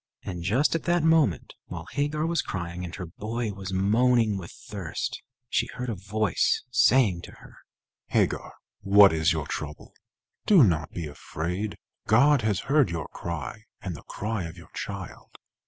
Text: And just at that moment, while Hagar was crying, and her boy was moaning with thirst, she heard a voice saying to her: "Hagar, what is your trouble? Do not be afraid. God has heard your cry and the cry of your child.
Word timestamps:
And 0.23 0.41
just 0.41 0.73
at 0.73 0.85
that 0.85 1.03
moment, 1.03 1.53
while 1.65 1.85
Hagar 1.91 2.25
was 2.25 2.41
crying, 2.41 2.83
and 2.83 2.95
her 2.95 3.05
boy 3.05 3.53
was 3.53 3.71
moaning 3.71 4.35
with 4.35 4.49
thirst, 4.49 5.21
she 5.47 5.67
heard 5.75 5.89
a 5.89 5.93
voice 5.95 6.63
saying 6.71 7.21
to 7.21 7.33
her: 7.33 7.57
"Hagar, 8.07 8.55
what 8.79 9.13
is 9.13 9.31
your 9.31 9.45
trouble? 9.45 9.93
Do 10.47 10.63
not 10.63 10.89
be 10.89 11.05
afraid. 11.05 11.77
God 12.07 12.41
has 12.41 12.61
heard 12.61 12.89
your 12.89 13.09
cry 13.09 13.65
and 13.79 13.95
the 13.95 14.01
cry 14.01 14.45
of 14.45 14.57
your 14.57 14.71
child. 14.73 15.37